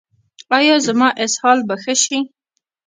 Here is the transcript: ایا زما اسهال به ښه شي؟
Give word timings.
ایا 0.57 0.75
زما 0.87 1.09
اسهال 1.25 1.57
به 1.67 1.75
ښه 1.83 1.93
شي؟ 2.03 2.19